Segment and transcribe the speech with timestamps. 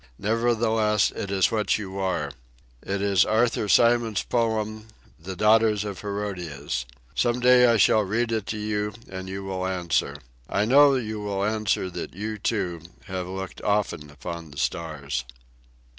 [0.17, 2.31] "Nevertheless, it is what you are.
[2.81, 4.87] It is Arthur Symon's poem,
[5.19, 6.87] The Daughters of Herodias.
[7.13, 10.15] Some day I shall read it to you, and you will answer.
[10.49, 15.23] I know you will answer that you, too, have looked often upon the stars."